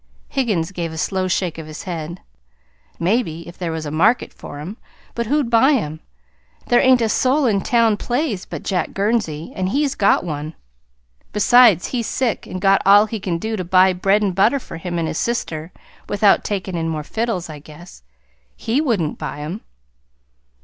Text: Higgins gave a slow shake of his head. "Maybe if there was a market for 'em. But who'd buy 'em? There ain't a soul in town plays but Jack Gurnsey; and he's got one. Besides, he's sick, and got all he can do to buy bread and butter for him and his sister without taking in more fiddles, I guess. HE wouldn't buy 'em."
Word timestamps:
Higgins 0.29 0.71
gave 0.71 0.91
a 0.91 0.97
slow 0.97 1.27
shake 1.27 1.59
of 1.59 1.67
his 1.67 1.83
head. 1.83 2.21
"Maybe 2.99 3.47
if 3.47 3.55
there 3.59 3.71
was 3.71 3.85
a 3.85 3.91
market 3.91 4.33
for 4.33 4.57
'em. 4.57 4.77
But 5.13 5.27
who'd 5.27 5.51
buy 5.51 5.73
'em? 5.73 5.99
There 6.69 6.81
ain't 6.81 7.03
a 7.03 7.07
soul 7.09 7.45
in 7.45 7.61
town 7.61 7.97
plays 7.97 8.47
but 8.47 8.63
Jack 8.63 8.93
Gurnsey; 8.95 9.53
and 9.55 9.69
he's 9.69 9.93
got 9.93 10.23
one. 10.23 10.55
Besides, 11.33 11.89
he's 11.89 12.07
sick, 12.07 12.47
and 12.47 12.59
got 12.59 12.81
all 12.83 13.05
he 13.05 13.19
can 13.19 13.37
do 13.37 13.55
to 13.57 13.63
buy 13.63 13.93
bread 13.93 14.23
and 14.23 14.33
butter 14.33 14.57
for 14.57 14.77
him 14.77 14.97
and 14.97 15.07
his 15.07 15.19
sister 15.19 15.71
without 16.09 16.43
taking 16.43 16.75
in 16.75 16.89
more 16.89 17.03
fiddles, 17.03 17.47
I 17.47 17.59
guess. 17.59 18.01
HE 18.55 18.81
wouldn't 18.81 19.19
buy 19.19 19.41
'em." 19.41 19.61